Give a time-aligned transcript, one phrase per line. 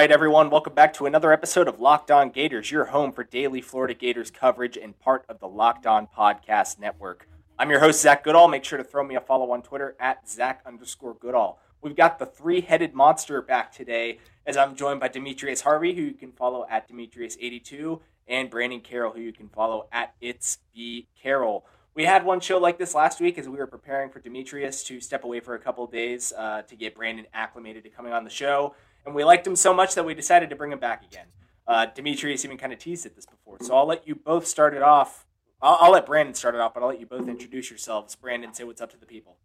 [0.00, 3.60] right, everyone, welcome back to another episode of Locked On Gators, your home for daily
[3.60, 7.28] Florida Gators coverage and part of the Locked On Podcast Network.
[7.58, 8.48] I'm your host, Zach Goodall.
[8.48, 11.60] Make sure to throw me a follow on Twitter at Zach underscore Goodall.
[11.82, 16.00] We've got the three headed monster back today as I'm joined by Demetrius Harvey, who
[16.00, 21.08] you can follow at Demetrius82, and Brandon Carroll, who you can follow at It's B
[21.22, 21.66] Carroll.
[21.92, 24.98] We had one show like this last week as we were preparing for Demetrius to
[25.00, 28.30] step away for a couple days uh, to get Brandon acclimated to coming on the
[28.30, 28.74] show.
[29.06, 31.26] And we liked him so much that we decided to bring him back again.
[31.66, 33.58] Uh, Demetrius even kind of teased it this before.
[33.62, 35.26] So I'll let you both start it off.
[35.62, 38.14] I'll, I'll let Brandon start it off, but I'll let you both introduce yourselves.
[38.16, 39.36] Brandon, say what's up to the people.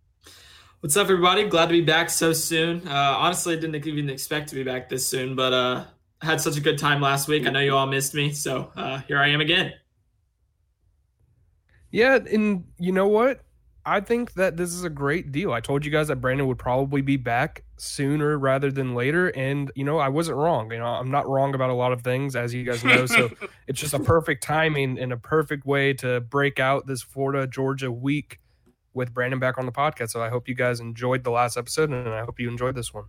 [0.79, 1.47] What's up, everybody?
[1.47, 2.87] Glad to be back so soon.
[2.87, 5.85] Uh, honestly, I didn't even expect to be back this soon, but uh,
[6.21, 7.47] had such a good time last week.
[7.47, 9.73] I know you all missed me, so uh, here I am again.
[11.91, 13.41] Yeah, and you know what?
[13.85, 15.53] I think that this is a great deal.
[15.53, 19.71] I told you guys that Brandon would probably be back sooner rather than later, and
[19.75, 20.71] you know I wasn't wrong.
[20.71, 23.05] You know I'm not wrong about a lot of things, as you guys know.
[23.05, 23.29] So
[23.67, 27.91] it's just a perfect timing and a perfect way to break out this Florida Georgia
[27.91, 28.39] week
[28.93, 30.09] with Brandon back on the podcast.
[30.09, 32.91] So I hope you guys enjoyed the last episode, and I hope you enjoyed this
[32.93, 33.05] one.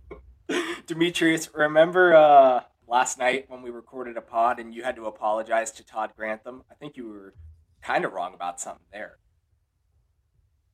[0.85, 5.71] Demetrius, remember uh, last night when we recorded a pod and you had to apologize
[5.71, 6.63] to Todd Grantham?
[6.69, 7.33] I think you were
[7.81, 9.17] kind of wrong about something there.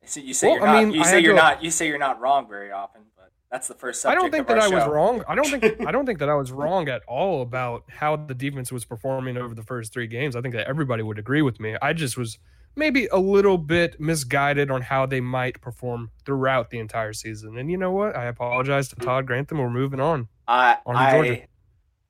[0.05, 0.75] So you say well, you're not.
[0.75, 1.41] I mean, you say you're to...
[1.41, 1.63] not.
[1.63, 4.01] You say you're not wrong very often, but that's the first.
[4.01, 4.75] Subject I don't think that I show.
[4.75, 5.23] was wrong.
[5.27, 5.81] I don't think.
[5.87, 9.37] I don't think that I was wrong at all about how the defense was performing
[9.37, 10.35] over the first three games.
[10.35, 11.75] I think that everybody would agree with me.
[11.81, 12.37] I just was
[12.75, 17.57] maybe a little bit misguided on how they might perform throughout the entire season.
[17.57, 18.15] And you know what?
[18.15, 19.59] I apologize to Todd Grantham.
[19.59, 20.27] We're moving on.
[20.47, 21.47] I on I,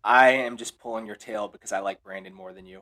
[0.03, 2.81] I am just pulling your tail because I like Brandon more than you.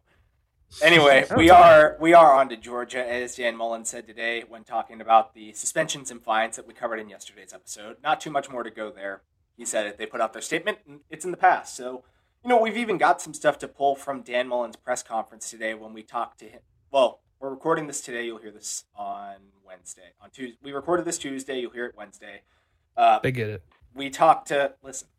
[0.81, 5.01] Anyway, we are we are on to Georgia, as Dan Mullen said today when talking
[5.01, 7.97] about the suspensions and fines that we covered in yesterday's episode.
[8.01, 9.21] Not too much more to go there.
[9.57, 9.97] He said it.
[9.97, 11.75] They put out their statement, and it's in the past.
[11.75, 12.03] So,
[12.43, 15.73] you know, we've even got some stuff to pull from Dan Mullen's press conference today
[15.73, 16.61] when we talked to him.
[16.89, 18.25] Well, we're recording this today.
[18.25, 20.13] You'll hear this on Wednesday.
[20.21, 21.59] On Tuesday, we recorded this Tuesday.
[21.59, 22.41] You'll hear it Wednesday.
[22.95, 23.63] Uh, they get it.
[23.93, 25.09] We talked to listen.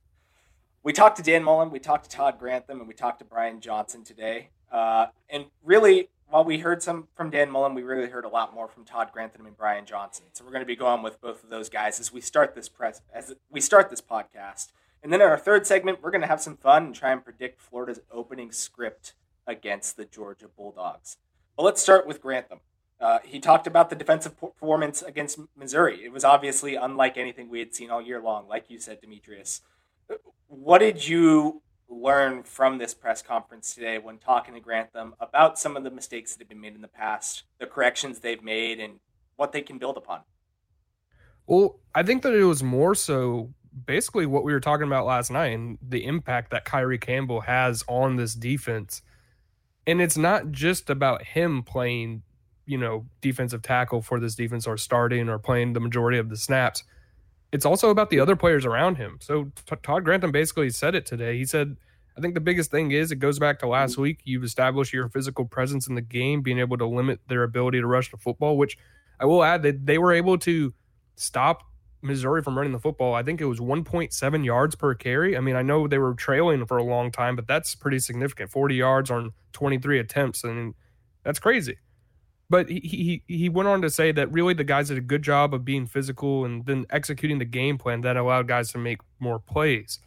[0.83, 1.71] We talked to Dan Mullen.
[1.71, 4.49] We talked to Todd Grantham, and we talked to Brian Johnson today.
[4.73, 8.55] Uh, and really, while we heard some from Dan Mullen, we really heard a lot
[8.55, 10.25] more from Todd Grantham and Brian Johnson.
[10.33, 12.71] So we're going to be going with both of those guys as we start this
[12.71, 14.73] press as we start this podcast.
[15.03, 17.23] And then in our third segment, we're going to have some fun and try and
[17.23, 19.15] predict Florida's opening script
[19.47, 21.19] against the Georgia Bulldogs.
[21.57, 22.61] But let's start with Grantham.
[23.01, 26.05] Uh, he talked about the defensive performance against Missouri.
[26.05, 29.61] It was obviously unlike anything we had seen all year long, like you said, Demetrius.
[30.47, 31.63] What did you
[32.03, 36.33] learn from this press conference today when talking to Grantham about some of the mistakes
[36.33, 38.95] that have been made in the past, the corrections they've made, and
[39.37, 40.21] what they can build upon?
[41.47, 43.53] Well, I think that it was more so
[43.87, 47.85] basically what we were talking about last night and the impact that Kyree Campbell has
[47.89, 49.03] on this defense.
[49.87, 52.23] And it's not just about him playing,
[52.67, 56.37] you know, defensive tackle for this defense or starting or playing the majority of the
[56.37, 56.85] snaps
[57.53, 59.19] it's also about the other players around him.
[59.21, 59.53] So
[59.83, 61.37] Todd Grantham basically said it today.
[61.37, 61.77] He said,
[62.17, 64.21] I think the biggest thing is it goes back to last week.
[64.25, 67.87] You've established your physical presence in the game, being able to limit their ability to
[67.87, 68.77] rush the football, which
[69.19, 70.75] I will add that they were able to
[71.17, 71.63] stop
[72.03, 73.15] Missouri from running the football.
[73.15, 75.37] I think it was 1.7 yards per carry.
[75.37, 78.51] I mean, I know they were trailing for a long time, but that's pretty significant.
[78.51, 80.45] 40 yards on 23 attempts.
[80.45, 80.75] and
[81.23, 81.79] that's crazy.
[82.51, 85.23] But he, he he went on to say that really the guys did a good
[85.23, 88.99] job of being physical and then executing the game plan that allowed guys to make
[89.19, 90.01] more plays.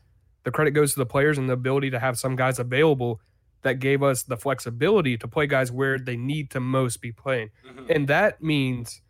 [0.45, 3.19] The credit goes to the players and the ability to have some guys available
[3.63, 7.50] that gave us the flexibility to play guys where they need to most be playing.
[7.68, 7.92] Mm-hmm.
[7.92, 9.01] And that means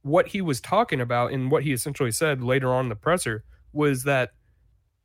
[0.00, 3.44] what he was talking about and what he essentially said later on in the presser
[3.72, 4.30] was that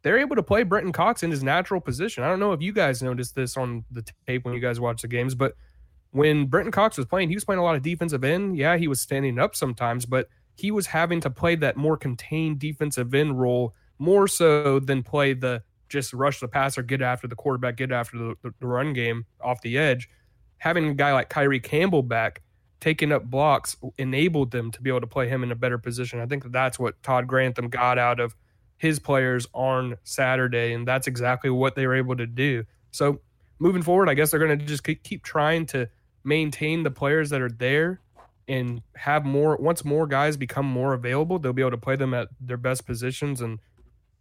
[0.03, 2.23] they're able to play Brenton Cox in his natural position.
[2.23, 5.01] I don't know if you guys noticed this on the tape when you guys watch
[5.01, 5.55] the games, but–
[6.11, 8.57] when Brenton Cox was playing, he was playing a lot of defensive end.
[8.57, 12.59] Yeah, he was standing up sometimes, but he was having to play that more contained
[12.59, 17.35] defensive end role more so than play the just rush the passer, get after the
[17.35, 20.09] quarterback, get after the, the, the run game off the edge.
[20.59, 22.41] Having a guy like Kyree Campbell back
[22.79, 26.19] taking up blocks enabled them to be able to play him in a better position.
[26.19, 28.35] I think that that's what Todd Grantham got out of
[28.77, 32.63] his players on Saturday, and that's exactly what they were able to do.
[32.91, 33.19] So
[33.59, 35.89] moving forward, I guess they're going to just keep trying to
[36.23, 37.99] maintain the players that are there
[38.47, 42.13] and have more once more guys become more available, they'll be able to play them
[42.13, 43.59] at their best positions and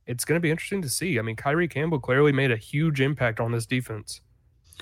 [0.08, 1.18] it's going to be interesting to see.
[1.18, 4.22] I mean, Kyree Campbell clearly made a huge impact on this defense.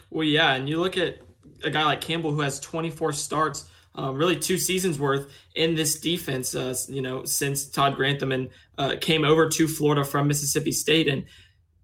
[0.09, 1.19] Well, yeah, and you look at
[1.65, 3.69] a guy like Campbell who has 24 starts,
[3.99, 6.55] uh, really two seasons worth in this defense.
[6.55, 11.09] Uh, you know, since Todd Grantham and uh, came over to Florida from Mississippi State,
[11.09, 11.25] and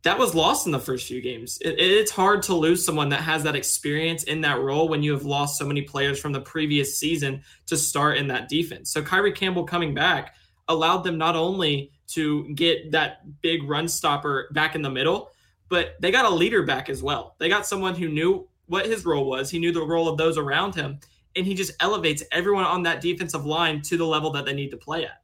[0.05, 1.59] that was lost in the first few games.
[1.61, 5.13] It, it's hard to lose someone that has that experience in that role when you
[5.13, 8.93] have lost so many players from the previous season to start in that defense.
[8.93, 10.35] So Kyree Campbell coming back
[10.69, 15.31] allowed them not only to get that big run stopper back in the middle,
[15.69, 17.35] but they got a leader back as well.
[17.39, 20.39] They got someone who knew what his role was, he knew the role of those
[20.39, 20.99] around him,
[21.37, 24.71] and he just elevates everyone on that defensive line to the level that they need
[24.71, 25.23] to play at,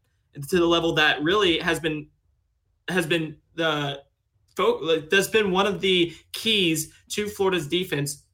[0.48, 2.08] to the level that really has been
[2.88, 4.02] has been the
[5.10, 8.24] that's been one of the keys to Florida's defense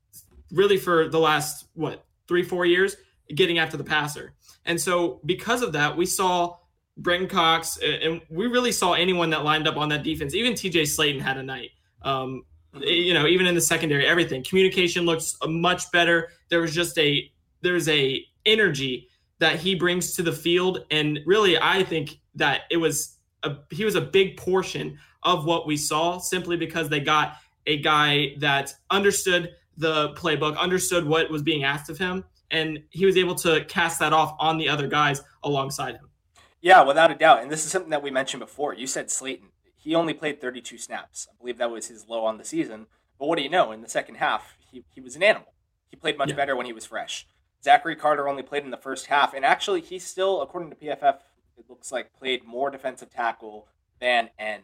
[0.53, 2.97] really for the last what three four years
[3.35, 4.33] getting after the passer
[4.65, 6.57] and so because of that we saw
[6.97, 10.35] Brenton Cox and we really saw anyone that lined up on that defense.
[10.35, 11.71] Even TJ Slaton had a night.
[12.03, 12.45] Um,
[12.81, 14.43] you know even in the secondary everything.
[14.43, 16.31] Communication looks much better.
[16.51, 17.31] There was just a
[17.63, 19.09] there's a energy
[19.39, 23.85] that he brings to the field and really I think that it was a, he
[23.85, 27.37] was a big portion of what we saw simply because they got
[27.67, 33.07] a guy that understood the playbook, understood what was being asked of him, and he
[33.07, 36.09] was able to cast that off on the other guys alongside him.
[36.65, 37.43] Yeah, without a doubt.
[37.43, 38.73] And this is something that we mentioned before.
[38.73, 39.51] You said Slaton.
[39.77, 41.29] He only played 32 snaps.
[41.31, 42.87] I believe that was his low on the season.
[43.19, 43.71] But what do you know?
[43.71, 45.53] In the second half, he, he was an animal.
[45.91, 46.37] He played much yeah.
[46.37, 47.27] better when he was fresh.
[47.63, 49.35] Zachary Carter only played in the first half.
[49.35, 51.19] And actually, he still, according to PFF,
[51.59, 53.69] it looks like played more defensive tackle
[54.01, 54.63] than end.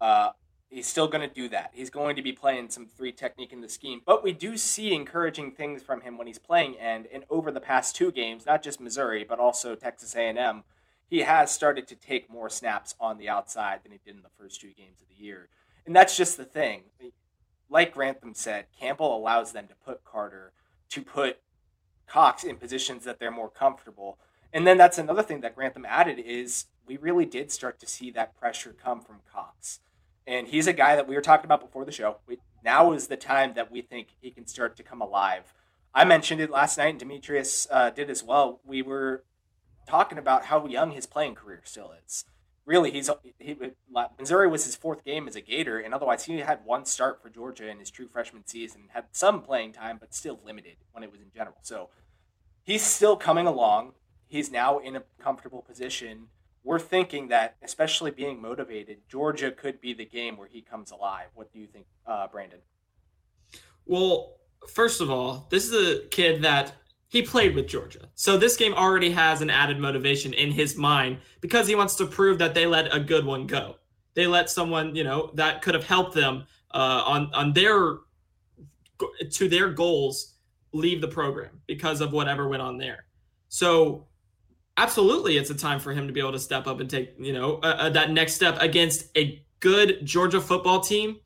[0.00, 0.30] Uh,
[0.70, 1.72] he's still going to do that.
[1.74, 4.00] He's going to be playing some three technique in the scheme.
[4.06, 7.08] But we do see encouraging things from him when he's playing end.
[7.12, 10.62] And over the past two games, not just Missouri, but also Texas A&M,
[11.12, 14.30] he has started to take more snaps on the outside than he did in the
[14.38, 15.48] first two games of the year.
[15.84, 16.84] And that's just the thing.
[17.68, 20.52] Like Grantham said, Campbell allows them to put Carter,
[20.90, 21.40] to put
[22.06, 24.18] Cox in positions that they're more comfortable.
[24.52, 28.10] And then that's another thing that Grantham added is we really did start to see
[28.12, 29.80] that pressure come from Cox
[30.26, 32.16] and he's a guy that we were talking about before the show.
[32.26, 35.52] We, now is the time that we think he can start to come alive.
[35.94, 38.60] I mentioned it last night, and Demetrius uh, did as well.
[38.64, 39.24] We were
[39.86, 42.24] talking about how young his playing career still is.
[42.64, 43.56] Really, he's he,
[44.18, 47.28] Missouri was his fourth game as a Gator, and otherwise he had one start for
[47.28, 48.82] Georgia in his true freshman season.
[48.92, 51.56] Had some playing time, but still limited when it was in general.
[51.62, 51.88] So
[52.62, 53.92] he's still coming along.
[54.28, 56.28] He's now in a comfortable position
[56.64, 61.26] we're thinking that, especially being motivated, Georgia could be the game where he comes alive.
[61.34, 62.60] What do you think, uh, Brandon?
[63.84, 64.36] Well,
[64.68, 66.74] first of all, this is a kid that
[67.12, 68.08] he played with Georgia.
[68.14, 72.06] So this game already has an added motivation in his mind because he wants to
[72.06, 73.76] prove that they let a good one go.
[74.14, 77.98] They let someone, you know, that could have helped them uh, on on their
[79.30, 80.36] to their goals
[80.72, 83.04] leave the program because of whatever went on there.
[83.50, 84.06] So
[84.78, 87.34] absolutely it's a time for him to be able to step up and take you
[87.34, 91.18] know uh, uh, that next step against a good georgia football team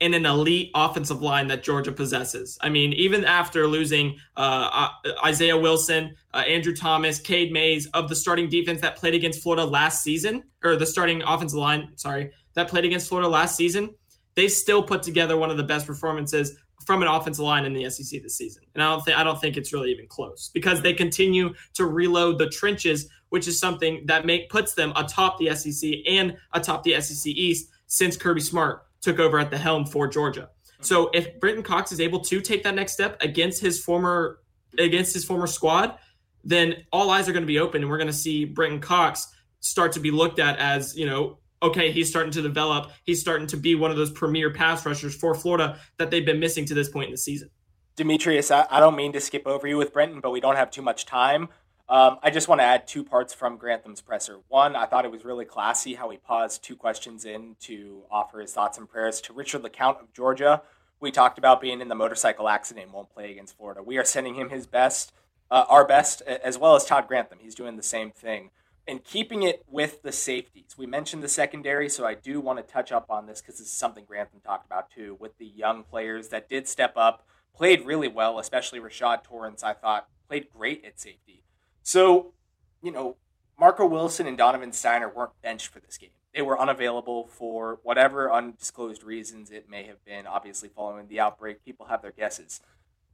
[0.00, 4.88] and an elite offensive line that georgia possesses i mean even after losing uh
[5.24, 9.64] isaiah wilson uh, andrew thomas cade mays of the starting defense that played against florida
[9.64, 13.90] last season or the starting offensive line sorry that played against florida last season
[14.34, 17.90] they still put together one of the best performances from an offensive line in the
[17.90, 18.62] SEC this season.
[18.72, 21.84] And I don't think I don't think it's really even close because they continue to
[21.84, 26.84] reload the trenches, which is something that make puts them atop the SEC and atop
[26.84, 30.50] the SEC East since Kirby Smart took over at the helm for Georgia.
[30.80, 34.40] So if Brenton Cox is able to take that next step against his former
[34.78, 35.98] against his former squad,
[36.44, 39.28] then all eyes are going to be open and we're going to see Brenton Cox
[39.60, 42.92] start to be looked at as, you know, okay, he's starting to develop.
[43.04, 46.38] He's starting to be one of those premier pass rushers for Florida that they've been
[46.38, 47.50] missing to this point in the season.
[47.96, 50.82] Demetrius, I, don't mean to skip over you with Brenton, but we don't have too
[50.82, 51.48] much time.
[51.90, 54.40] Um, I just want to add two parts from Grantham's presser.
[54.48, 58.40] One, I thought it was really classy how he paused two questions in to offer
[58.40, 60.62] his thoughts and prayers to Richard LeCounte of Georgia.
[61.00, 63.82] We talked about being in the motorcycle accident and won't play against Florida.
[63.82, 65.12] We are sending him his best,
[65.50, 67.38] uh, our best, as well as Todd Grantham.
[67.40, 68.50] He's doing the same thing
[68.86, 70.76] and keeping it with the safeties.
[70.76, 73.68] We mentioned the secondary, so I do want to touch up on this because this
[73.68, 77.86] is something Grantham talked about too with the young players that did step up, played
[77.86, 81.42] really well, especially Rashad Torrence, I thought played great at safety.
[81.88, 82.34] So,
[82.82, 83.16] you know,
[83.58, 86.10] Marco Wilson and Donovan Stiner weren't benched for this game.
[86.34, 91.64] They were unavailable for whatever undisclosed reasons it may have been, obviously following the outbreak.
[91.64, 92.60] People have their guesses.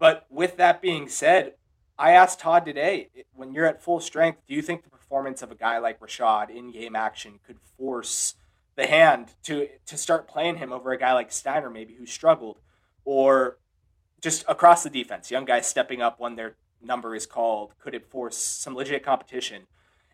[0.01, 1.53] But with that being said,
[1.97, 5.53] I asked Todd today, when you're at full strength, do you think the performance of
[5.53, 8.35] a guy like Rashad in game action could force
[8.75, 12.59] the hand to to start playing him over a guy like Stiner, maybe who struggled,
[13.05, 13.57] or
[14.21, 18.11] just across the defense, young guys stepping up when their number is called, could it
[18.11, 19.63] force some legit competition?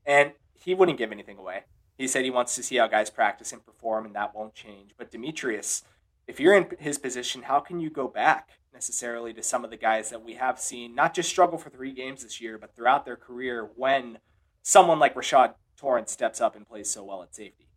[0.07, 1.65] And he wouldn't give anything away.
[1.97, 4.95] He said he wants to see how guys practice and perform, and that won't change.
[4.97, 5.83] But Demetrius,
[6.27, 9.77] if you're in his position, how can you go back necessarily to some of the
[9.77, 13.05] guys that we have seen not just struggle for three games this year, but throughout
[13.05, 14.19] their career when
[14.63, 17.69] someone like Rashad Torrence steps up and plays so well at safety?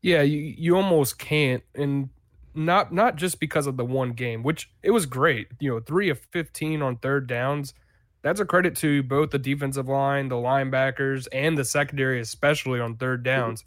[0.00, 1.62] Yeah, you, you almost can't.
[1.74, 2.10] And
[2.54, 5.48] not not just because of the one game, which it was great.
[5.60, 7.74] You know, three of fifteen on third downs.
[8.22, 12.96] That's a credit to both the defensive line, the linebackers, and the secondary, especially on
[12.96, 13.64] third downs.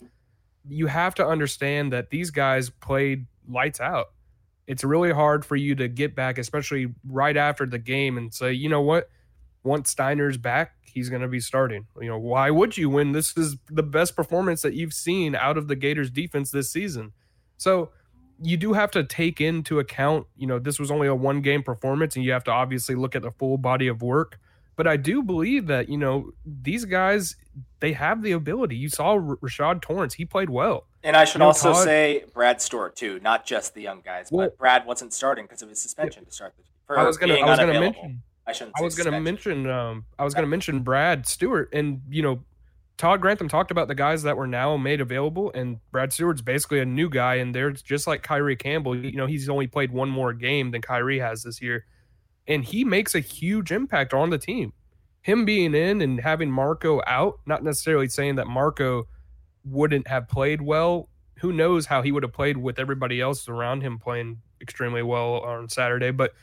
[0.68, 4.06] You have to understand that these guys played lights out.
[4.66, 8.52] It's really hard for you to get back, especially right after the game, and say,
[8.52, 9.08] you know what?
[9.62, 11.86] Once Stiner's back, he's going to be starting.
[12.00, 15.56] You know, why would you when this is the best performance that you've seen out
[15.56, 17.12] of the Gators defense this season?
[17.56, 17.90] So
[18.40, 21.62] you do have to take into account, you know, this was only a one game
[21.62, 24.38] performance and you have to obviously look at the full body of work.
[24.76, 27.34] But I do believe that, you know, these guys,
[27.80, 28.76] they have the ability.
[28.76, 30.86] You saw Rashad Torrence, he played well.
[31.02, 34.02] And I should You know, also Todd- say Brad Stewart too, not just the young
[34.04, 36.62] guys, Well- but Brad wasn't starting because of his suspension to start the.
[36.86, 38.52] For I was gonna I was gonna mention I.
[38.78, 42.22] I was going to mention um I was going to mention Brad Stewart and you
[42.22, 42.40] know
[42.98, 46.80] Todd Grantham talked about the guys that were now made available and Brad Stewart's basically
[46.80, 48.96] a new guy and they're just like Kyree Campbell.
[48.96, 51.86] You know he's only played one more game than Kyree has this year
[52.48, 54.72] and he makes a huge impact on the team.
[55.22, 59.04] Him being in and having Marco out not necessarily saying that Marco
[59.64, 61.08] wouldn't have played well.
[61.38, 65.40] Who knows how he would have played with everybody else around him playing extremely well
[65.40, 66.34] on Saturday but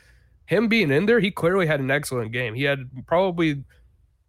[0.46, 2.54] him being in there, he clearly had an excellent game.
[2.54, 3.64] He had probably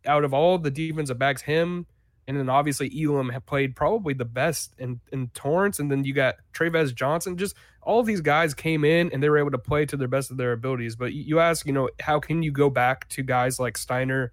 [0.05, 1.85] out of all the defensive backs, him
[2.27, 5.79] and then obviously Elam have played probably the best in, in Torrence.
[5.79, 7.37] And then you got Tre'Vez Johnson.
[7.37, 10.29] Just all these guys came in and they were able to play to their best
[10.29, 10.97] of their abilities.
[10.97, 14.31] But you ask, you know, how can you go back to guys like Stiner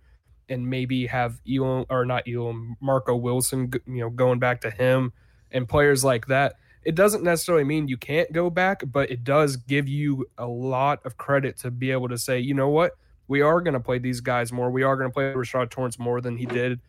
[0.48, 5.12] and maybe have Elam or not Elam, Marco Wilson, you know, going back to him
[5.52, 6.56] and players like that?
[6.84, 11.00] it doesn't necessarily mean you can't go back, but it does give you a lot
[11.04, 12.92] of credit to be able to say, you know what,
[13.26, 14.70] we are going to play these guys more.
[14.70, 16.80] We are going to play Rashad Torrence more than he did,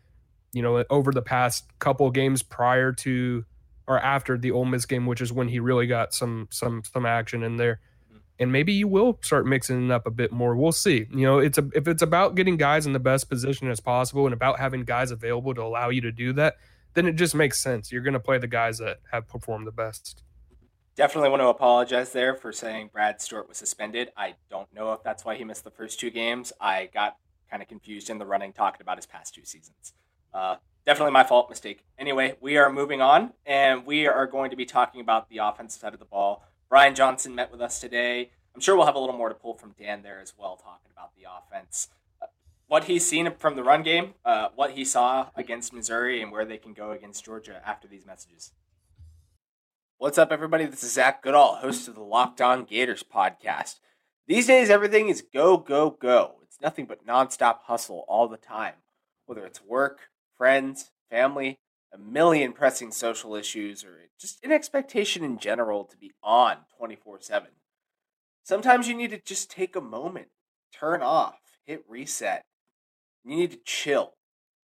[0.52, 3.44] you know, over the past couple games prior to
[3.86, 7.06] or after the Ole Miss game, which is when he really got some some some
[7.06, 7.80] action in there.
[8.08, 8.18] Mm-hmm.
[8.38, 10.56] And maybe you will start mixing it up a bit more.
[10.56, 11.06] We'll see.
[11.10, 14.26] You know, it's a if it's about getting guys in the best position as possible
[14.26, 16.56] and about having guys available to allow you to do that,
[16.94, 17.92] then it just makes sense.
[17.92, 20.22] You're going to play the guys that have performed the best.
[20.96, 24.10] Definitely want to apologize there for saying Brad Stewart was suspended.
[24.16, 26.54] I don't know if that's why he missed the first two games.
[26.58, 27.18] I got
[27.50, 29.92] kind of confused in the running talking about his past two seasons.
[30.36, 31.82] Uh, definitely my fault, mistake.
[31.98, 35.80] Anyway, we are moving on, and we are going to be talking about the offensive
[35.80, 36.44] side of the ball.
[36.68, 38.32] Brian Johnson met with us today.
[38.54, 40.90] I'm sure we'll have a little more to pull from Dan there as well, talking
[40.92, 41.88] about the offense.
[42.20, 42.26] Uh,
[42.66, 46.44] what he's seen from the run game, uh, what he saw against Missouri, and where
[46.44, 48.52] they can go against Georgia after these messages.
[49.96, 50.66] What's up, everybody?
[50.66, 53.76] This is Zach Goodall, host of the Locked On Gators podcast.
[54.26, 56.34] These days, everything is go, go, go.
[56.42, 58.74] It's nothing but nonstop hustle all the time.
[59.24, 61.58] Whether it's work, friends, family,
[61.92, 67.20] a million pressing social issues, or just an expectation in general to be on 24
[67.20, 67.48] 7.
[68.42, 70.28] Sometimes you need to just take a moment,
[70.72, 72.44] turn off, hit reset.
[73.24, 74.14] You need to chill.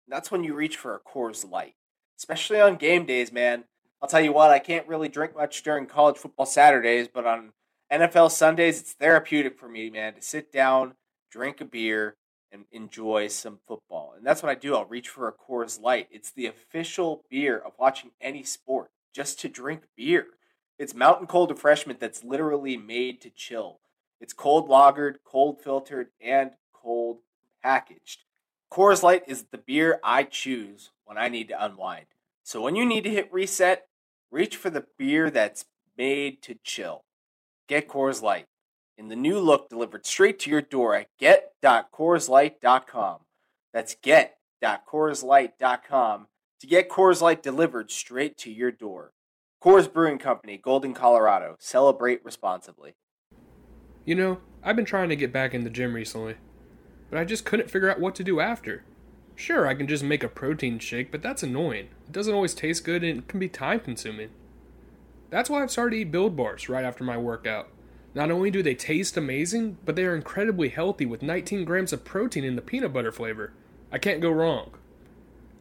[0.07, 1.75] That's when you reach for a Coors Light,
[2.17, 3.65] especially on game days, man.
[4.01, 7.53] I'll tell you what, I can't really drink much during college football Saturdays, but on
[7.91, 10.93] NFL Sundays, it's therapeutic for me, man, to sit down,
[11.31, 12.15] drink a beer,
[12.55, 14.13] and enjoy some football.
[14.15, 14.75] And that's what I do.
[14.75, 16.07] I'll reach for a Coors Light.
[16.09, 20.27] It's the official beer of watching any sport, just to drink beer.
[20.79, 23.79] It's mountain cold refreshment that's literally made to chill.
[24.21, 27.19] It's cold lagered, cold filtered, and cold
[27.62, 28.24] packaged.
[28.71, 32.05] Coors Light is the beer I choose when I need to unwind.
[32.43, 33.88] So when you need to hit reset,
[34.31, 35.65] reach for the beer that's
[35.97, 37.03] made to chill.
[37.67, 38.47] Get Coors Light
[38.97, 43.19] in the new look delivered straight to your door at get.coorslight.com.
[43.73, 46.27] That's get.coorslight.com
[46.61, 49.11] to get Coors Light delivered straight to your door.
[49.61, 51.55] Coors Brewing Company, Golden, Colorado.
[51.59, 52.95] Celebrate responsibly.
[54.05, 56.35] You know, I've been trying to get back in the gym recently,
[57.09, 58.83] but I just couldn't figure out what to do after.
[59.35, 61.89] Sure, I can just make a protein shake, but that's annoying.
[62.07, 64.29] It doesn't always taste good and it can be time consuming.
[65.29, 67.67] That's why I've started to eat Build Bars right after my workout.
[68.15, 72.05] Not only do they taste amazing, but they are incredibly healthy with 19 grams of
[72.05, 73.51] protein in the peanut butter flavor.
[73.91, 74.72] I can't go wrong.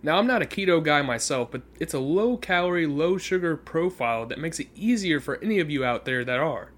[0.05, 4.25] Now, I'm not a keto guy myself, but it's a low calorie, low sugar profile
[4.27, 6.71] that makes it easier for any of you out there that are.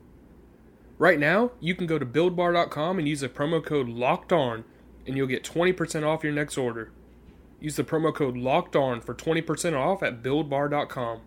[0.97, 4.65] Right now, you can go to buildbar.com and use the promo code LOCKED ON,
[5.07, 6.91] and you'll get 20% off your next order.
[7.61, 11.23] Use the promo code LOCKED ON for 20% off at buildbar.com.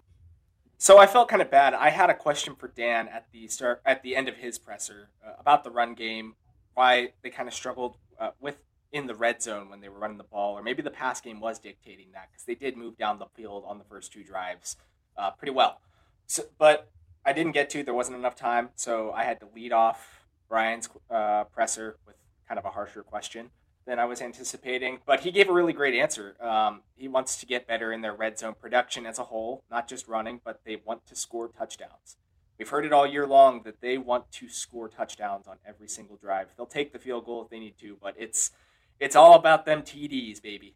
[0.82, 1.74] So I felt kind of bad.
[1.74, 5.10] I had a question for Dan at the start, at the end of his presser
[5.22, 6.36] uh, about the run game,
[6.74, 8.56] why they kind of struggled uh, with
[8.94, 11.42] in the red zone when they were running the ball, or maybe the pass game
[11.42, 14.78] was dictating that because they did move down the field on the first two drives
[15.18, 15.82] uh, pretty well.
[16.28, 16.90] So, but
[17.26, 17.84] I didn't get to.
[17.84, 22.16] There wasn't enough time, so I had to lead off Brian's uh, presser with
[22.48, 23.52] kind of a harsher question
[23.90, 25.00] than I was anticipating.
[25.06, 26.36] But he gave a really great answer.
[26.40, 29.90] Um, he wants to get better in their red zone production as a whole, not
[29.90, 32.18] just running, but they want to score touchdowns.
[32.60, 36.18] We've heard it all year long that they want to score touchdowns on every single
[36.18, 36.50] drive.
[36.56, 38.52] They'll take the field goal if they need to, but it's
[39.00, 40.76] it's all about them TDs, baby.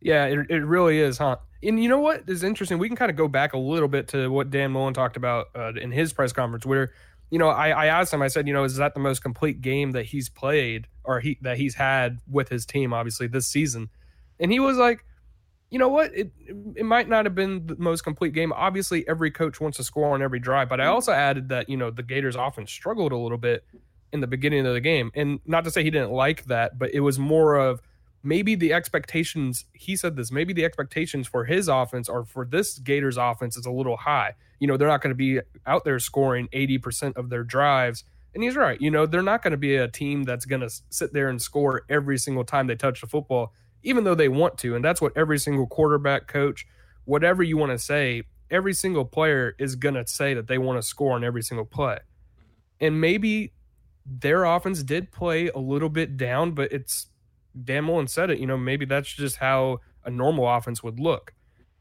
[0.00, 1.36] Yeah, it, it really is, huh?
[1.62, 2.78] And you know what is interesting?
[2.78, 5.46] We can kind of go back a little bit to what Dan Mullen talked about
[5.54, 6.90] uh, in his press conference, where
[7.32, 9.62] you know I, I asked him, I said, you know, is that the most complete
[9.62, 13.88] game that he's played or he that he's had with his team, obviously this season?
[14.38, 15.06] And he was like,
[15.70, 16.14] you know what?
[16.14, 16.30] It
[16.76, 18.52] it might not have been the most complete game.
[18.52, 20.92] Obviously, every coach wants to score on every drive, but I mm-hmm.
[20.92, 23.64] also added that you know the Gators often struggled a little bit
[24.12, 26.92] in the beginning of the game, and not to say he didn't like that, but
[26.92, 27.80] it was more of
[28.22, 32.78] maybe the expectations he said this maybe the expectations for his offense or for this
[32.78, 34.34] gators offense is a little high.
[34.58, 38.04] You know they're not going to be out there scoring 80% of their drives.
[38.34, 40.70] And he's right you know they're not going to be a team that's going to
[40.90, 43.52] sit there and score every single time they touch the football
[43.84, 44.76] even though they want to.
[44.76, 46.66] And that's what every single quarterback coach
[47.04, 50.80] whatever you want to say every single player is going to say that they want
[50.80, 51.98] to score on every single play.
[52.80, 53.52] And maybe
[54.06, 57.06] their offense did play a little bit down but it's
[57.64, 61.32] Dan Mullen said it, you know, maybe that's just how a normal offense would look.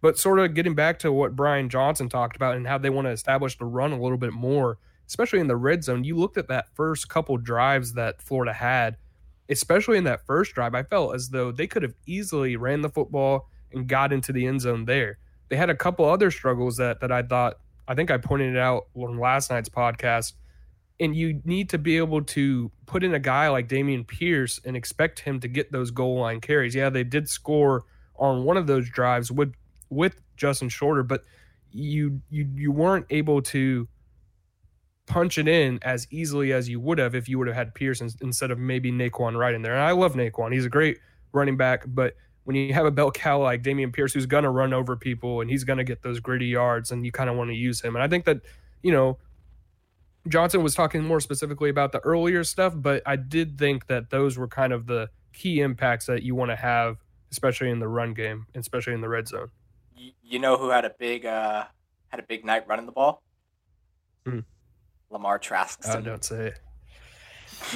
[0.01, 3.05] But sort of getting back to what Brian Johnson talked about and how they want
[3.05, 6.03] to establish the run a little bit more, especially in the red zone.
[6.03, 8.97] You looked at that first couple drives that Florida had,
[9.49, 10.73] especially in that first drive.
[10.73, 14.47] I felt as though they could have easily ran the football and got into the
[14.47, 15.19] end zone there.
[15.49, 17.57] They had a couple other struggles that that I thought
[17.88, 20.34] I think I pointed it out on last night's podcast
[21.01, 24.77] and you need to be able to put in a guy like Dameon Pierce and
[24.77, 26.75] expect him to get those goal line carries.
[26.75, 27.83] Yeah, they did score
[28.17, 29.53] on one of those drives with
[29.89, 31.25] with Justin Shorter, but
[31.71, 33.87] you you you weren't able to
[35.07, 37.99] punch it in as easily as you would have if you would have had Pierce
[37.99, 39.73] instead of maybe Nay'Quan right in there.
[39.73, 40.99] And I love Nay'Quan; he's a great
[41.33, 44.49] running back, but when you have a bell cow like Dameon Pierce who's going to
[44.49, 47.35] run over people and he's going to get those gritty yards, and you kind of
[47.35, 47.95] want to use him.
[47.95, 48.41] And I think that
[48.83, 49.17] you know
[50.27, 54.38] Johnson was talking more specifically about the earlier stuff, but I did think that those
[54.38, 56.97] were kind of the key impacts that you want to have,
[57.31, 59.49] especially in the run game, especially in the red zone.
[59.95, 61.65] You know who had a big uh,
[62.10, 63.23] had a big night running the ball?
[64.25, 64.39] Hmm.
[65.10, 65.79] Lamar Trask.
[65.86, 66.53] Oh, don't say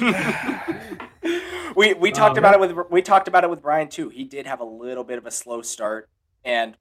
[1.76, 4.08] we we talked um, about it with we talked about it with Brian too.
[4.08, 6.08] He did have a little bit of a slow start,
[6.44, 6.76] and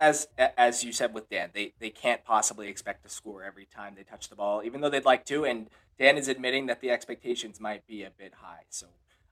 [0.00, 3.94] as as you said with Dan, they they can't possibly expect to score every time
[3.96, 5.44] they touch the ball, even though they'd like to.
[5.44, 8.64] And Dan is admitting that the expectations might be a bit high.
[8.70, 8.86] So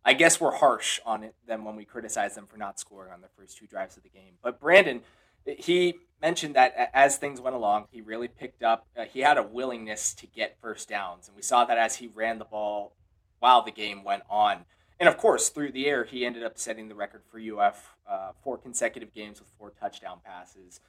[0.04, 3.28] I guess we're harsh on them when we criticize them for not scoring on the
[3.28, 4.34] first two drives of the game.
[4.42, 5.00] But Brandon,
[5.46, 8.86] he mentioned that as things went along, he really picked up.
[8.96, 12.06] Uh, he had a willingness to get first downs, and we saw that as he
[12.06, 12.92] ran the ball
[13.38, 14.66] while the game went on.
[15.00, 18.32] And of course, through the air, he ended up setting the record for UF uh,
[18.42, 20.80] four consecutive games with four touchdown passes.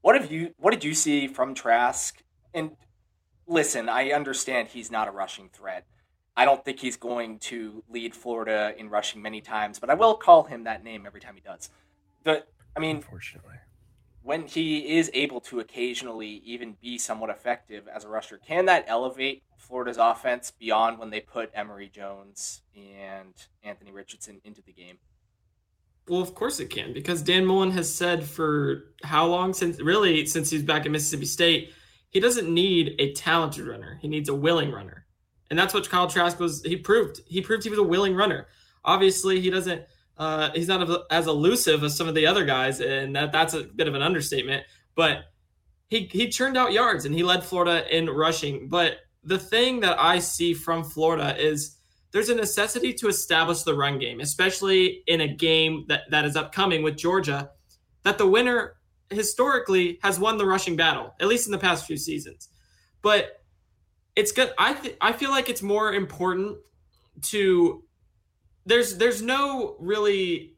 [0.00, 0.54] What have you?
[0.58, 2.22] What did you see from Trask?
[2.54, 2.76] And
[3.46, 5.84] listen, I understand he's not a rushing threat.
[6.36, 10.14] I don't think he's going to lead Florida in rushing many times, but I will
[10.14, 11.70] call him that name every time he does.
[12.24, 12.44] The,
[12.76, 13.54] I mean, unfortunately,
[14.22, 18.84] when he is able to occasionally even be somewhat effective as a rusher, can that
[18.86, 24.98] elevate Florida's offense beyond when they put Emory Jones and Anthony Richardson into the game?
[26.08, 30.24] Well, of course it can, because Dan Mullen has said for how long since really
[30.26, 31.72] since he's back at Mississippi State,
[32.10, 33.98] he doesn't need a talented runner.
[34.00, 35.04] He needs a willing runner.
[35.50, 36.62] And that's what Kyle Trask was.
[36.62, 37.20] He proved.
[37.26, 38.46] He proved he was a willing runner.
[38.84, 39.82] Obviously, he doesn't.
[40.16, 43.64] Uh, he's not as elusive as some of the other guys, and that, that's a
[43.64, 44.64] bit of an understatement.
[44.94, 45.24] But
[45.88, 48.68] he he churned out yards and he led Florida in rushing.
[48.68, 51.76] But the thing that I see from Florida is
[52.12, 56.36] there's a necessity to establish the run game, especially in a game that, that is
[56.36, 57.50] upcoming with Georgia,
[58.04, 58.76] that the winner
[59.10, 62.48] historically has won the rushing battle, at least in the past few seasons.
[63.02, 63.40] But
[64.16, 64.52] it's good.
[64.58, 66.56] I th- I feel like it's more important
[67.22, 67.84] to
[68.64, 70.54] there's there's no really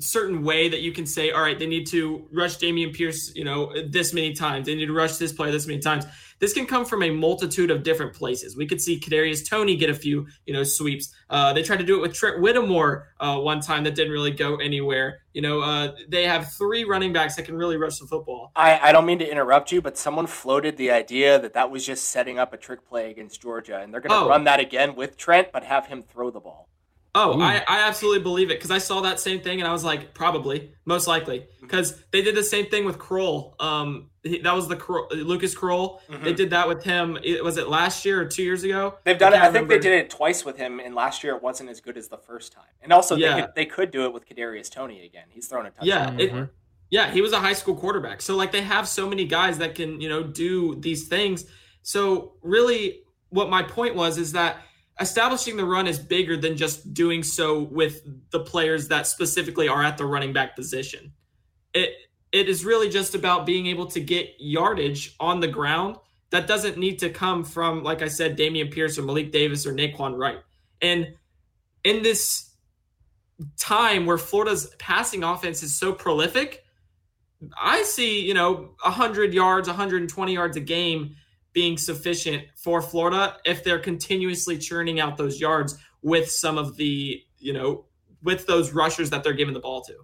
[0.00, 3.44] certain way that you can say, all right, they need to rush Dameon Pierce, you
[3.44, 4.66] know, this many times.
[4.66, 6.06] They need to rush this player this many times.
[6.40, 8.56] This can come from a multitude of different places.
[8.56, 11.14] We could see Kadarius Toney get a few, you know, sweeps.
[11.28, 14.30] Uh, they tried to do it with Trent Whittemore uh, one time that didn't really
[14.30, 15.20] go anywhere.
[15.34, 18.52] You know, uh, they have three running backs that can really rush the football.
[18.56, 21.84] I, I don't mean to interrupt you, but someone floated the idea that that was
[21.84, 24.28] just setting up a trick play against Georgia, and they're going to Oh.
[24.28, 26.68] run that again with Trent, but have him throw the ball.
[27.14, 27.42] Oh, Ooh.
[27.42, 30.14] I, I absolutely believe it because I saw that same thing and I was like,
[30.14, 33.60] probably, most likely, because they did the same thing with Krull.
[33.60, 35.98] Um, he, that was the Krull, Lucas Krull.
[36.22, 37.18] They did that with him.
[37.24, 38.94] It, was it last year or two years ago?
[39.02, 39.40] They've done it.
[39.40, 41.96] I think they did it twice with him, and last year it wasn't as good
[41.96, 42.64] as the first time.
[42.80, 43.34] And also, Yeah.
[43.34, 45.24] they, could, they could do it with Kadarius Toney again.
[45.30, 46.18] He's thrown a touchdown.
[46.18, 46.50] Yeah, it, Mhm.
[46.90, 48.22] yeah, he was a high school quarterback.
[48.22, 51.44] So like they have so many guys that can, you know, do these things.
[51.82, 54.58] So really what my point was is that
[55.00, 59.82] establishing the run is bigger than just doing so with the players that specifically are
[59.82, 61.12] at the running back position.
[61.74, 61.94] It
[62.32, 65.96] it is really just about being able to get yardage on the ground
[66.30, 69.72] that doesn't need to come from, like I said, Dameon Pierce or Malik Davis or
[69.72, 70.38] Nay'Quan Wright.
[70.80, 71.14] And
[71.82, 72.50] in this
[73.58, 76.64] time where Florida's passing offense is so prolific,
[77.60, 81.16] I see, you know, 100 yards, 120 yards a game
[81.52, 87.22] being sufficient for Florida if they're continuously churning out those yards with some of the,
[87.38, 87.84] you know,
[88.22, 89.94] with those rushers that they're giving the ball to.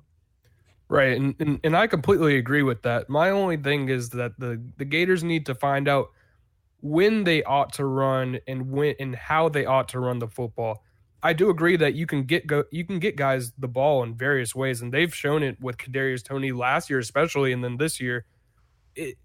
[0.89, 3.09] Right, and, and and I completely agree with that.
[3.09, 6.11] My only thing is that the the Gators need to find out
[6.81, 10.85] when they ought to run and when and how they ought to run the football.
[11.25, 14.15] I do agree that you can get go you can get guys the ball in
[14.15, 18.01] various ways, and they've shown it with Kadarius Toney last year, especially, and then this
[18.01, 18.25] year.
[18.95, 19.17] It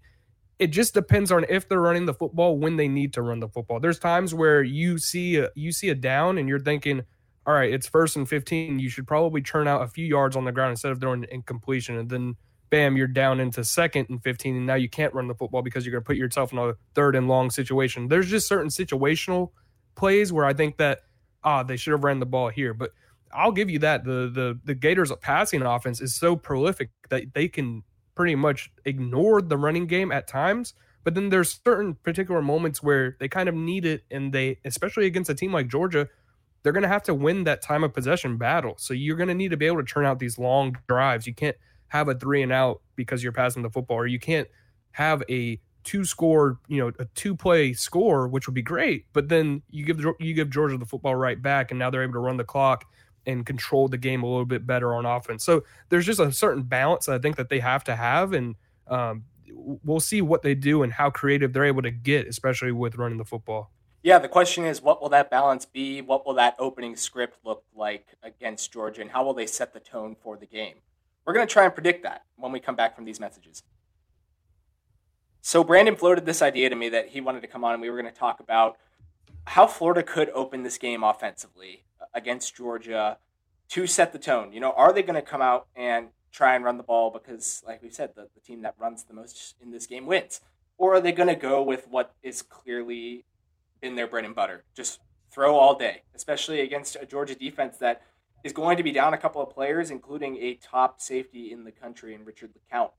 [0.62, 3.48] it just depends on if they're running the football when they need to run the
[3.48, 3.80] football.
[3.80, 7.02] There's times where you see a, you see a down and you're thinking,
[7.44, 8.78] all right, it's first and 15.
[8.78, 11.30] You should probably churn out a few yards on the ground instead of throwing an
[11.32, 11.98] incompletion.
[11.98, 12.36] And then,
[12.70, 14.54] bam, you're down into second and 15.
[14.54, 16.74] And now you can't run the football because you're going to put yourself in a
[16.94, 18.06] third and long situation.
[18.06, 19.50] There's just certain situational
[19.96, 21.00] plays where I think that,
[21.42, 22.72] ah, they should have ran the ball here.
[22.72, 22.92] But
[23.34, 24.04] I'll give you that.
[24.04, 27.82] The, the, the Gators' passing offense is so prolific that they can
[28.14, 30.74] pretty much ignored the running game at times.
[31.04, 34.04] But then there's certain particular moments where they kind of need it.
[34.10, 36.08] And they, especially against a team like Georgia,
[36.62, 38.74] they're going to have to win that time of possession battle.
[38.78, 41.26] So you're going to need to be able to turn out these long drives.
[41.26, 41.56] You can't
[41.88, 44.48] have a three and out because you're passing the football, or you can't
[44.92, 49.06] have a two score, you know, a two play score, which would be great.
[49.12, 52.14] But then you give you give Georgia the football right back, and now they're able
[52.14, 52.84] to run the clock
[53.26, 55.44] and control the game a little bit better on offense.
[55.44, 58.56] So there's just a certain balance I think that they have to have, and
[58.88, 62.96] um, we'll see what they do and how creative they're able to get, especially with
[62.96, 63.70] running the football.
[64.02, 66.02] Yeah, the question is, what will that balance be?
[66.02, 69.80] What will that opening script look like against Georgia, and how will they set the
[69.80, 70.76] tone for the game?
[71.24, 73.62] We're going to try and predict that when we come back from these messages.
[75.40, 77.90] So, Brandon floated this idea to me that he wanted to come on and we
[77.90, 78.76] were going to talk about
[79.46, 83.18] how Florida could open this game offensively against Georgia
[83.70, 84.52] to set the tone.
[84.52, 87.62] You know, are they going to come out and try and run the ball because,
[87.66, 90.40] like we said, the, the team that runs the most in this game wins?
[90.78, 93.24] Or are they going to go with what is clearly
[93.82, 94.64] been their bread and butter.
[94.74, 98.02] Just throw all day, especially against a Georgia defense that
[98.42, 101.72] is going to be down a couple of players, including a top safety in the
[101.72, 102.92] country in Richard LeCounte.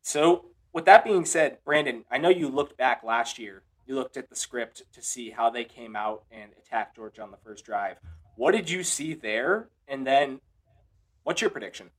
[0.00, 3.62] So, with that being said, Brandon, I know you looked back last year.
[3.86, 7.32] You looked at the script to see how they came out and attacked Georgia on
[7.32, 7.98] the first drive.
[8.40, 9.68] What did you see there?
[9.86, 10.40] And then,
[11.24, 11.90] what's your prediction?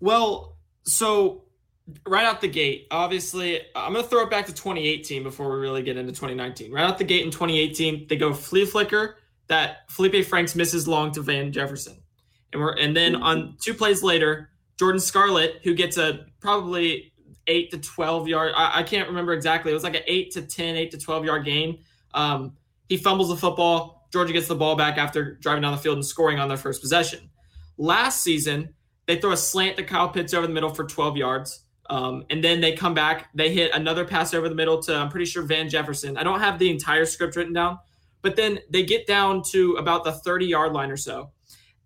[0.00, 1.44] Well, so
[2.08, 5.58] right out the gate, obviously, I'm going to throw it back to 2018 before we
[5.58, 6.72] really get into 2019.
[6.72, 9.18] Right out the gate in 2018, they go flea flicker
[9.48, 12.02] that Felipe Franks misses long to Van Jefferson.
[12.54, 17.12] And we're and then on two plays later, Jordan Scarlett, who gets a probably
[17.46, 19.70] eight to 12 yard, I, I can't remember exactly.
[19.70, 21.80] It was like an eight to 10, eight to 12 yard gain.
[22.14, 22.56] Um,
[22.88, 23.95] he fumbles the football.
[24.12, 26.80] Georgia gets the ball back after driving down the field and scoring on their first
[26.80, 27.30] possession.
[27.78, 28.74] Last season,
[29.06, 31.64] they throw a slant to Kyle Pitts over the middle for 12 yards.
[31.88, 33.28] Um, and then they come back.
[33.34, 36.16] They hit another pass over the middle to, I'm pretty sure, Van Jefferson.
[36.16, 37.78] I don't have the entire script written down,
[38.22, 41.30] but then they get down to about the 30 yard line or so.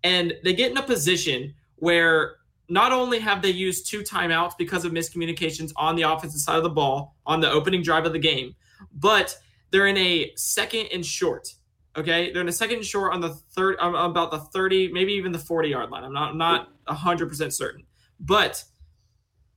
[0.03, 4.85] And they get in a position where not only have they used two timeouts because
[4.85, 8.19] of miscommunications on the offensive side of the ball on the opening drive of the
[8.19, 8.55] game,
[8.93, 9.37] but
[9.71, 11.53] they're in a second and short.
[11.97, 15.31] Okay, they're in a second short on the third, um, about the 30, maybe even
[15.31, 16.03] the 40 yard line.
[16.03, 17.83] I'm not, I'm not 100% certain.
[18.19, 18.63] But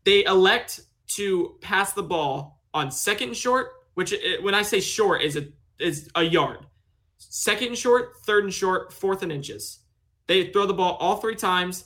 [0.04, 5.22] they elect to pass the ball on second short, which it, when I say short
[5.22, 5.46] is a
[5.78, 6.66] is a yard.
[7.18, 9.80] Second short, third and short, fourth and inches.
[10.26, 11.84] They throw the ball all three times.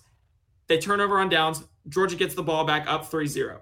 [0.69, 3.59] they turn over on downs, Georgia gets the ball back up 3-0.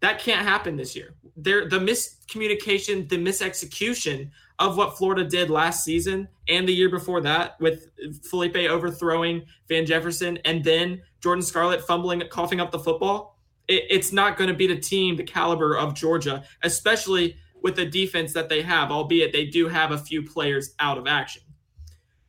[0.00, 1.14] That can't happen this year.
[1.36, 7.20] There the miscommunication, the misexecution of what Florida did last season and the year before
[7.20, 7.88] that with
[8.22, 13.38] Felipe overthrowing Van Jefferson and then Jordan Scarlett fumbling, coughing up the football.
[13.68, 17.84] It, it's not going to be the team, the caliber of Georgia, especially with the
[17.84, 21.42] defense that they have, albeit they do have a few players out of action.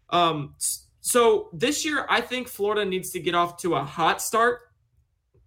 [0.09, 0.55] Um,
[1.01, 4.59] so this year, I think Florida needs to get off to a hot start.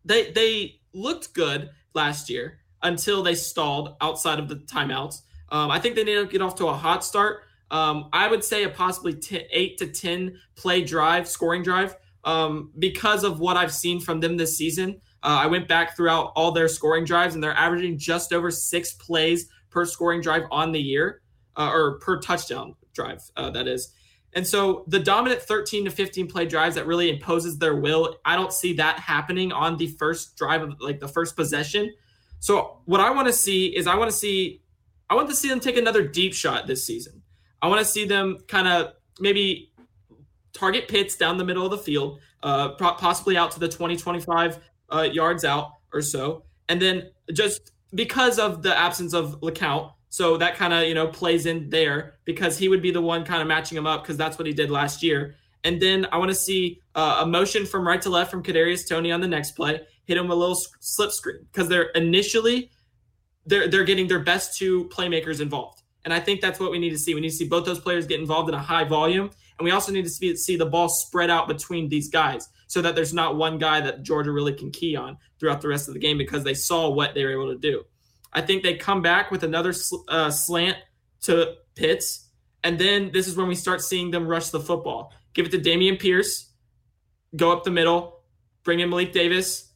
[0.05, 5.23] They they looked good last year until they stalled outside of the timeouts.
[5.51, 7.43] Um, I think they need to get off to a hot start.
[7.71, 12.73] Um, I would say a possibly t- eight to ten play drive, scoring drive, um,
[12.79, 15.01] because of what I've seen from them this season.
[15.23, 18.95] Uh, I went back throughout all their scoring drives, and they're averaging just over six
[18.95, 21.21] plays per scoring drive on the year,
[21.57, 23.23] uh, or per touchdown drive.
[23.37, 23.93] Uh, that is.
[24.33, 28.37] And so the dominant 13 to 15 play drives that really imposes their will, I
[28.37, 31.93] don't see that happening on the first drive of like the first possession.
[32.39, 34.60] So what I want to see is I want to see
[35.11, 37.21] I want to see them take another deep shot this season.
[37.61, 39.73] I want to see them kind of maybe
[40.53, 44.61] target Pitts down the middle of the field, uh, possibly out to the 20, 25
[44.89, 46.45] uh, yards out or so.
[46.69, 51.09] And then just because of the absence of LeCounte, so that kind of, you know,
[51.09, 54.17] plays in there because he would be the one kind of matching him up because
[54.17, 55.35] that's what he did last year.
[55.65, 58.89] And then I want to see uh, a motion from right to left from Kadarius
[58.89, 62.71] Toney on the next play, hit him a little slip screen because they're initially
[63.51, 65.83] they're they're getting their best two playmakers involved.
[66.05, 67.15] And I think that's what we need to see.
[67.15, 69.31] We need to see both those players get involved in a high volume.
[69.59, 72.81] And we also need to see, see the ball spread out between these guys so
[72.81, 75.95] that there's not one guy that Georgia really can key on throughout the rest of
[75.95, 77.85] the game because they saw what they were able to do.
[78.33, 79.75] I think they come back with another
[80.09, 80.79] uh, slant
[81.23, 82.29] to Pitts.
[82.65, 85.13] And then this is when we start seeing them rush the football.
[85.35, 86.51] Give it to Dameon Pierce,
[87.37, 88.23] go up the middle,
[88.65, 89.71] bring in Malik Davis,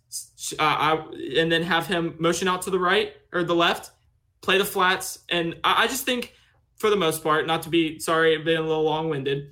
[0.58, 1.04] uh, I,
[1.36, 3.90] and then have him motion out to the right or the left,
[4.40, 5.18] play the flats.
[5.28, 6.32] And I, I just think,
[6.76, 9.50] for the most part, not to be sorry, being a little long winded,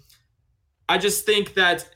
[0.88, 1.88] I just think that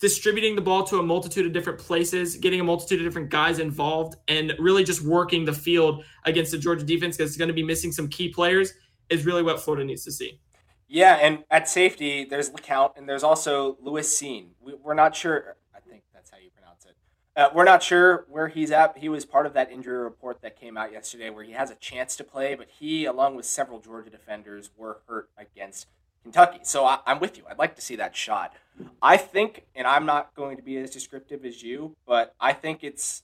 [0.00, 3.58] distributing the ball to a multitude of different places, getting a multitude of different guys
[3.58, 7.54] involved, and really just working the field against the Georgia defense because it's going to
[7.54, 8.72] be missing some key players
[9.08, 10.40] is really what Florida needs to see.
[10.86, 14.48] Yeah, and at safety, there's LeCounte, and there's also Lewis Cine.
[14.60, 15.56] We, are not sure.
[15.74, 16.96] I think that's how you pronounce it.
[17.38, 18.98] Uh, we're not sure where he's at.
[18.98, 21.76] He was part of that injury report that came out yesterday where he has a
[21.76, 25.86] chance to play, but he, along with several Georgia defenders, were hurt against
[26.24, 26.58] Kentucky.
[26.64, 27.44] So I, am with you.
[27.48, 28.54] I'd like to see that shot.
[29.00, 32.82] I think, and I'm not going to be as descriptive as you, but I think
[32.82, 33.22] it's,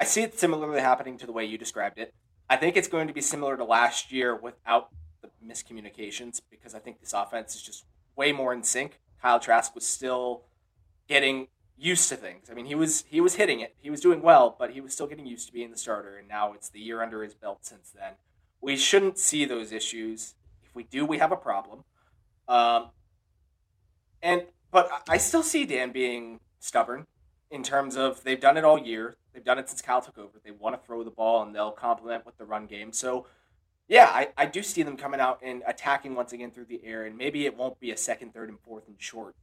[0.00, 2.12] I see it similarly happening to the way you described it.
[2.50, 4.88] I think it's going to be similar to last year without
[5.22, 7.84] the miscommunications because I think this offense is just
[8.16, 8.98] way more in sync.
[9.22, 10.42] Kyle Trask was still
[11.06, 12.48] getting used to things.
[12.50, 13.74] I mean, he was he was hitting it.
[13.78, 16.28] He was doing well, but he was still getting used to being the starter and
[16.28, 18.12] now it's the year under his belt since then.
[18.60, 20.34] We shouldn't see those issues.
[20.64, 21.84] If we do, we have a problem.
[22.48, 22.90] Um,
[24.22, 27.06] and but I still see Dan being stubborn
[27.50, 29.16] in terms of they've done it all year.
[29.32, 30.40] They've done it since Cal took over.
[30.44, 32.92] They want to throw the ball and they'll complement with the run game.
[32.92, 33.26] So,
[33.88, 37.04] yeah, I, I do see them coming out and attacking once again through the air.
[37.04, 39.36] And maybe it won't be a second, third, and fourth and short,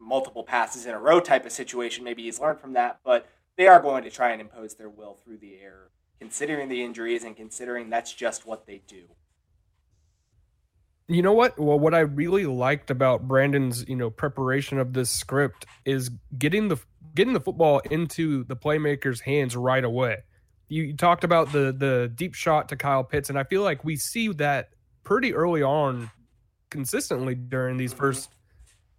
[0.00, 2.04] multiple passes in a row type of situation.
[2.04, 3.00] Maybe he's learned from that.
[3.04, 6.82] But they are going to try and impose their will through the air, considering the
[6.82, 9.04] injuries and considering that's just what they do
[11.10, 11.58] you know what?
[11.58, 16.68] Well, what I really liked about Brandon's, you know, preparation of this script is getting
[16.68, 16.78] the
[17.14, 20.18] getting the football into the playmakers' hands right away.
[20.68, 23.84] You, you talked about the the deep shot to Kyle Pitts, and I feel like
[23.84, 24.68] we see that
[25.02, 26.12] pretty early on,
[26.70, 28.00] consistently during these mm-hmm.
[28.00, 28.30] first,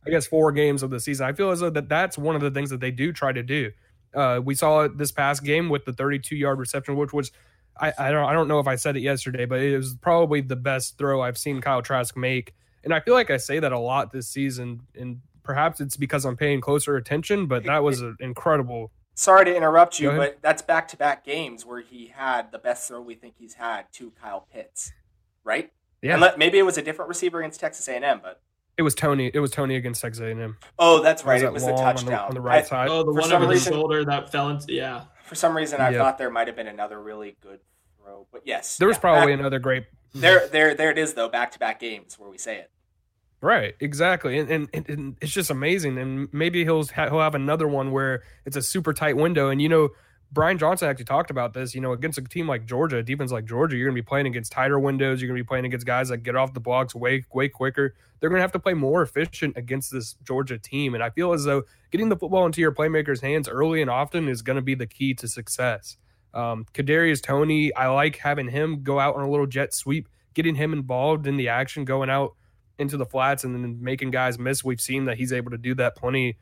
[0.06, 1.28] I guess, four games of the season.
[1.28, 3.44] I feel as though that that's one of the things that they do try to
[3.44, 3.72] do.
[4.14, 7.32] Uh, we saw it this past game with the 32 yard reception, which was
[7.80, 10.42] I, I don't I don't know if I said it yesterday, but it was probably
[10.42, 12.54] the best throw I've seen Kyle Trask make.
[12.84, 16.26] And I feel like I say that a lot this season, and perhaps it's because
[16.26, 18.92] I'm paying closer attention, but that was an incredible.
[19.14, 22.88] Sorry to interrupt you, but that's back to back games where he had the best
[22.88, 24.92] throw we think he's had to Kyle Pitts,
[25.44, 25.72] right?
[26.02, 26.18] Yeah.
[26.18, 28.42] Let, maybe it was a different receiver against Texas A&M, but
[28.78, 29.32] it was Toney.
[29.34, 30.58] It was Toney against Texas A&M.
[30.80, 31.42] Oh, that's right.
[31.42, 32.90] It was the touchdown on the, on the right I, side.
[32.90, 35.04] Oh, the For one over reason, the shoulder that fell into yeah.
[35.24, 36.00] For some reason, I yep.
[36.00, 37.60] thought there might have been another really good
[38.02, 38.28] throw.
[38.32, 39.86] But yes, there was yeah, probably back, another great.
[40.14, 41.30] There, there, there it is though.
[41.30, 42.72] Back to back games where we say it.
[43.44, 45.98] Right, exactly, and, and, and it's just amazing.
[45.98, 49.50] And maybe he'll he'll have another one where it's a super tight window.
[49.50, 49.90] And you know,
[50.34, 51.76] Brian Johnson actually talked about this.
[51.76, 54.06] You know, against a team like Georgia, a defense like Georgia, you're going to be
[54.06, 55.22] playing against tighter windows.
[55.22, 57.96] You're going to be playing against guys that get off the blocks way, way quicker.
[58.20, 60.94] They're going to have to play more efficient against this Georgia team.
[60.94, 64.30] And I feel as though getting the football into your playmakers' hands early and often
[64.30, 65.98] is going to be the key to success.
[66.34, 70.56] Um, Kadarius Toney, I like having him go out on a little jet sweep, getting
[70.56, 72.36] him involved in the action, going out
[72.80, 74.64] into the flats and then making guys miss.
[74.64, 76.38] We've seen that he's able to do that plenty.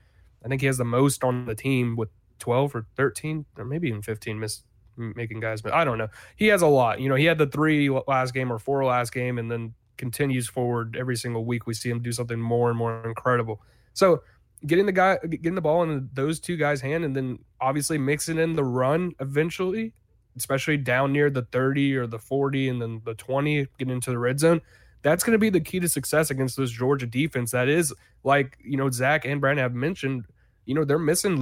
[0.45, 3.87] I think he has the most on the team with 12 or 13 or maybe
[3.87, 4.63] even 15 miss
[4.97, 6.09] making guys but I don't know.
[6.35, 6.99] He has a lot.
[6.99, 10.47] You know, he had the 3 last game or 4 last game and then continues
[10.47, 13.61] forward every single week we see him do something more and more incredible.
[13.93, 14.23] So,
[14.65, 18.37] getting the guy getting the ball in those two guys hand and then obviously mixing
[18.37, 19.93] in the run eventually,
[20.37, 24.19] especially down near the 30 or the 40 and then the 20 getting into the
[24.19, 24.61] red zone.
[25.01, 27.51] That's going to be the key to success against this Georgia defense.
[27.51, 30.25] That is like, you know, Zach and Brandon have mentioned,
[30.65, 31.39] you know, they're missing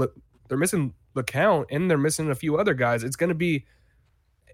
[0.48, 3.04] they're missing LeCounte and they're missing a few other guys.
[3.04, 3.66] It's going to be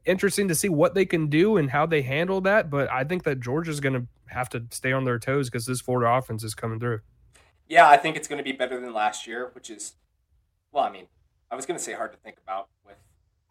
[0.05, 2.69] interesting to see what they can do and how they handle that.
[2.69, 5.81] But I think that Georgia's going to have to stay on their toes because this
[5.81, 7.01] Florida offense is coming through.
[7.67, 9.93] Yeah, I think it's going to be better than last year, which is,
[10.71, 11.07] well, I mean,
[11.49, 12.97] I was going to say hard to think about with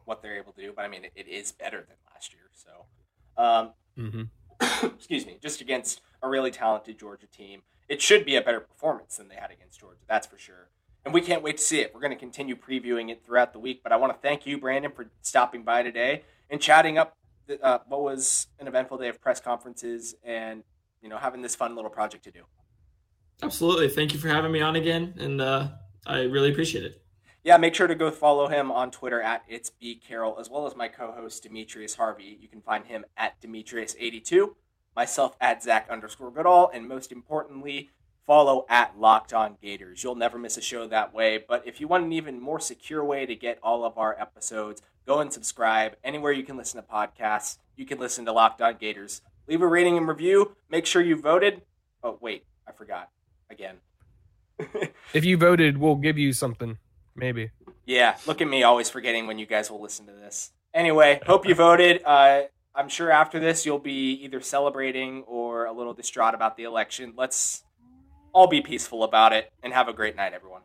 [0.04, 2.50] what they're able to do, but I mean, it, it is better than last year.
[2.52, 4.86] So, um, mm-hmm.
[4.86, 9.16] excuse me, just against a really talented Georgia team, it should be a better performance
[9.16, 10.00] than they had against Georgia.
[10.06, 10.68] That's for sure
[11.04, 11.92] and we can't wait to see it.
[11.94, 13.82] We're going to continue previewing it throughout the week.
[13.82, 17.60] But I want to thank you, Brandon, for stopping by today and chatting up the,
[17.64, 20.62] uh, what was an eventful day of press conferences and
[21.02, 22.42] you know having this fun little project to do.
[23.42, 25.68] Absolutely, thank you for having me on again, and uh,
[26.06, 27.02] I really appreciate it.
[27.42, 30.64] Yeah, make sure to go follow him on Twitter at it's b carroll, as well
[30.66, 32.38] as my co-host Demetrius Harvey.
[32.40, 34.54] You can find him at Demetrius82,
[34.94, 37.90] myself at Zach underscore Goodall, and most importantly,
[38.26, 40.02] follow at Locked On Gators.
[40.02, 41.44] You'll never miss a show that way.
[41.46, 44.82] But if you want an even more secure way to get all of our episodes,
[45.06, 47.58] go and subscribe anywhere you can listen to podcasts.
[47.76, 49.22] You can listen to Locked On Gators.
[49.48, 50.56] Leave a rating and review.
[50.70, 51.62] Make sure you voted.
[52.02, 53.10] Oh, wait, I forgot
[53.50, 53.76] again.
[55.12, 56.78] if you voted, we'll give you something,
[57.16, 57.50] maybe.
[57.84, 60.52] Yeah, look at me always forgetting when you guys will listen to this.
[60.72, 62.02] Anyway, hope you voted.
[62.04, 62.42] Uh,
[62.74, 67.12] I'm sure after this you'll be either celebrating or a little distraught about the election.
[67.16, 67.64] Let's
[68.32, 70.62] all be peaceful about it and have a great night, everyone.